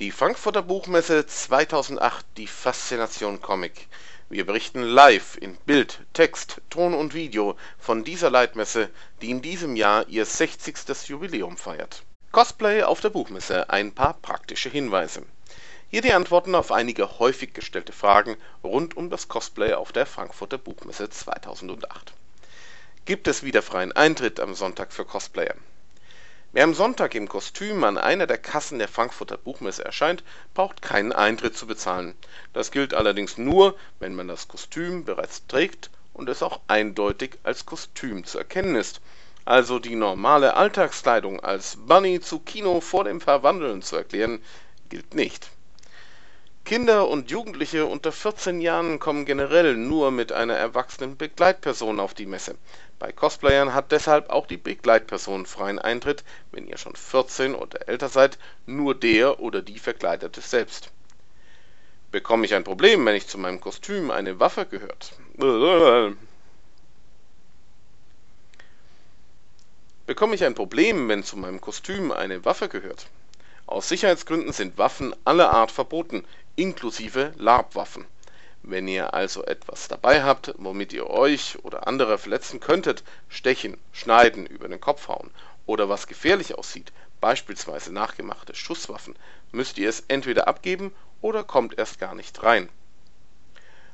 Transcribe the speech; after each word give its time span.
Die 0.00 0.12
Frankfurter 0.12 0.62
Buchmesse 0.62 1.26
2008, 1.26 2.24
die 2.38 2.46
Faszination 2.46 3.42
Comic. 3.42 3.86
Wir 4.30 4.46
berichten 4.46 4.82
live 4.82 5.36
in 5.36 5.58
Bild, 5.66 5.98
Text, 6.14 6.62
Ton 6.70 6.94
und 6.94 7.12
Video 7.12 7.54
von 7.78 8.02
dieser 8.02 8.30
Leitmesse, 8.30 8.88
die 9.20 9.30
in 9.30 9.42
diesem 9.42 9.76
Jahr 9.76 10.08
ihr 10.08 10.24
60. 10.24 11.06
Jubiläum 11.06 11.58
feiert. 11.58 12.02
Cosplay 12.32 12.82
auf 12.82 13.02
der 13.02 13.10
Buchmesse, 13.10 13.68
ein 13.68 13.92
paar 13.92 14.14
praktische 14.14 14.70
Hinweise. 14.70 15.22
Hier 15.90 16.00
die 16.00 16.14
Antworten 16.14 16.54
auf 16.54 16.72
einige 16.72 17.18
häufig 17.18 17.52
gestellte 17.52 17.92
Fragen 17.92 18.38
rund 18.64 18.96
um 18.96 19.10
das 19.10 19.28
Cosplay 19.28 19.74
auf 19.74 19.92
der 19.92 20.06
Frankfurter 20.06 20.56
Buchmesse 20.56 21.10
2008. 21.10 22.14
Gibt 23.04 23.28
es 23.28 23.42
wieder 23.42 23.60
freien 23.60 23.92
Eintritt 23.92 24.40
am 24.40 24.54
Sonntag 24.54 24.94
für 24.94 25.04
Cosplayer? 25.04 25.56
Wer 26.52 26.64
am 26.64 26.74
Sonntag 26.74 27.14
im 27.14 27.28
Kostüm 27.28 27.84
an 27.84 27.96
einer 27.96 28.26
der 28.26 28.36
Kassen 28.36 28.80
der 28.80 28.88
Frankfurter 28.88 29.36
Buchmesse 29.36 29.84
erscheint, 29.84 30.24
braucht 30.52 30.82
keinen 30.82 31.12
Eintritt 31.12 31.56
zu 31.56 31.64
bezahlen. 31.64 32.16
Das 32.52 32.72
gilt 32.72 32.92
allerdings 32.92 33.38
nur, 33.38 33.76
wenn 34.00 34.16
man 34.16 34.26
das 34.26 34.48
Kostüm 34.48 35.04
bereits 35.04 35.46
trägt 35.46 35.90
und 36.12 36.28
es 36.28 36.42
auch 36.42 36.58
eindeutig 36.66 37.38
als 37.44 37.66
Kostüm 37.66 38.24
zu 38.24 38.38
erkennen 38.38 38.74
ist. 38.74 39.00
Also 39.44 39.78
die 39.78 39.94
normale 39.94 40.54
Alltagskleidung 40.54 41.38
als 41.38 41.76
Bunny 41.86 42.20
zu 42.20 42.40
Kino 42.40 42.80
vor 42.80 43.04
dem 43.04 43.20
Verwandeln 43.20 43.80
zu 43.80 43.94
erklären, 43.94 44.42
gilt 44.88 45.14
nicht. 45.14 45.50
Kinder 46.70 47.08
und 47.08 47.32
Jugendliche 47.32 47.84
unter 47.84 48.12
14 48.12 48.60
Jahren 48.60 49.00
kommen 49.00 49.24
generell 49.24 49.76
nur 49.76 50.12
mit 50.12 50.30
einer 50.30 50.54
erwachsenen 50.54 51.16
Begleitperson 51.16 51.98
auf 51.98 52.14
die 52.14 52.26
Messe. 52.26 52.54
Bei 53.00 53.10
Cosplayern 53.10 53.74
hat 53.74 53.90
deshalb 53.90 54.30
auch 54.30 54.46
die 54.46 54.56
Begleitperson 54.56 55.46
freien 55.46 55.80
Eintritt, 55.80 56.22
wenn 56.52 56.68
ihr 56.68 56.76
schon 56.76 56.94
14 56.94 57.56
oder 57.56 57.88
älter 57.88 58.08
seid, 58.08 58.38
nur 58.66 58.94
der 58.94 59.40
oder 59.40 59.62
die 59.62 59.80
Verkleidete 59.80 60.40
selbst. 60.42 60.92
Bekomme 62.12 62.46
ich 62.46 62.54
ein 62.54 62.62
Problem, 62.62 63.04
wenn 63.04 63.16
ich 63.16 63.26
zu 63.26 63.36
meinem 63.36 63.60
Kostüm 63.60 64.12
eine 64.12 64.38
Waffe 64.38 64.64
gehört? 64.64 65.14
Bekomme 70.06 70.36
ich 70.36 70.44
ein 70.44 70.54
Problem, 70.54 71.08
wenn 71.08 71.24
zu 71.24 71.36
meinem 71.36 71.60
Kostüm 71.60 72.12
eine 72.12 72.44
Waffe 72.44 72.68
gehört? 72.68 73.08
Aus 73.70 73.88
Sicherheitsgründen 73.88 74.52
sind 74.52 74.78
Waffen 74.78 75.14
aller 75.24 75.52
Art 75.52 75.70
verboten, 75.70 76.24
inklusive 76.56 77.32
Labwaffen. 77.36 78.04
Wenn 78.64 78.88
ihr 78.88 79.14
also 79.14 79.44
etwas 79.44 79.86
dabei 79.86 80.24
habt, 80.24 80.52
womit 80.58 80.92
ihr 80.92 81.08
euch 81.08 81.56
oder 81.62 81.86
andere 81.86 82.18
verletzen 82.18 82.58
könntet, 82.58 83.04
stechen, 83.28 83.78
schneiden, 83.92 84.44
über 84.44 84.66
den 84.66 84.80
Kopf 84.80 85.06
hauen 85.06 85.30
oder 85.66 85.88
was 85.88 86.08
gefährlich 86.08 86.58
aussieht, 86.58 86.90
beispielsweise 87.20 87.92
nachgemachte 87.92 88.56
Schusswaffen, 88.56 89.14
müsst 89.52 89.78
ihr 89.78 89.88
es 89.88 90.02
entweder 90.08 90.48
abgeben 90.48 90.92
oder 91.20 91.44
kommt 91.44 91.78
erst 91.78 92.00
gar 92.00 92.16
nicht 92.16 92.42
rein. 92.42 92.68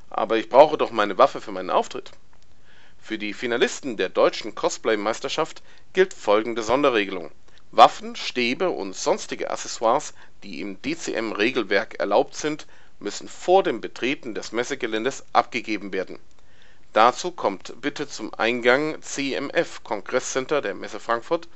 Aber 0.08 0.38
ich 0.38 0.48
brauche 0.48 0.78
doch 0.78 0.90
meine 0.90 1.18
Waffe 1.18 1.42
für 1.42 1.52
meinen 1.52 1.68
Auftritt. 1.68 2.12
Für 2.98 3.18
die 3.18 3.34
Finalisten 3.34 3.98
der 3.98 4.08
deutschen 4.08 4.54
Cosplay-Meisterschaft 4.54 5.62
gilt 5.92 6.14
folgende 6.14 6.62
Sonderregelung. 6.62 7.30
Waffen, 7.76 8.16
Stäbe 8.16 8.70
und 8.70 8.96
sonstige 8.96 9.50
Accessoires, 9.50 10.14
die 10.42 10.62
im 10.62 10.80
DCM-Regelwerk 10.80 11.96
erlaubt 12.00 12.34
sind, 12.34 12.66
müssen 13.00 13.28
vor 13.28 13.62
dem 13.62 13.82
Betreten 13.82 14.34
des 14.34 14.50
Messegeländes 14.52 15.26
abgegeben 15.34 15.92
werden. 15.92 16.18
Dazu 16.94 17.32
kommt 17.32 17.74
bitte 17.82 18.08
zum 18.08 18.32
Eingang 18.32 18.96
CMF 19.02 19.84
Kongresscenter 19.84 20.62
der 20.62 20.74
Messe 20.74 21.00
Frankfurt 21.00 21.48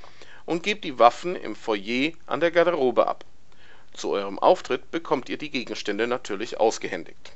und 0.44 0.62
gebt 0.62 0.84
die 0.84 0.98
Waffen 0.98 1.36
im 1.36 1.56
Foyer 1.56 2.12
an 2.26 2.40
der 2.40 2.50
Garderobe 2.50 3.06
ab. 3.06 3.24
Zu 3.94 4.10
eurem 4.10 4.38
Auftritt 4.38 4.90
bekommt 4.90 5.30
ihr 5.30 5.38
die 5.38 5.50
Gegenstände 5.50 6.06
natürlich 6.06 6.60
ausgehändigt 6.60 7.28